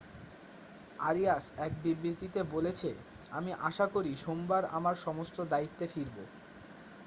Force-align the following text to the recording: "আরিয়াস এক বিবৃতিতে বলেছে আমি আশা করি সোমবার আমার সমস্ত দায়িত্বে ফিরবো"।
"আরিয়াস 0.99 1.45
এক 1.57 1.71
বিবৃতিতে 1.83 2.39
বলেছে 2.53 2.89
আমি 3.31 3.51
আশা 3.61 3.85
করি 3.87 4.11
সোমবার 4.17 4.63
আমার 4.77 4.95
সমস্ত 4.97 5.37
দায়িত্বে 5.51 5.85
ফিরবো"। 5.87 6.23